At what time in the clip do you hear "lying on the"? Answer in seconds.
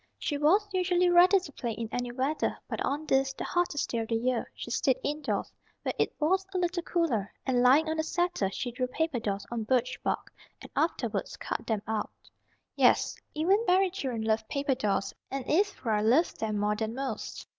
7.61-8.03